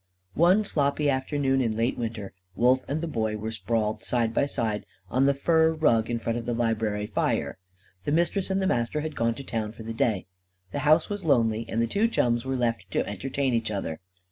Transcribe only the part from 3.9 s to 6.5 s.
side by side, on the fur rug in front of